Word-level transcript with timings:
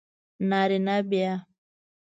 نارینه 0.49 0.95
بیا 1.09 1.33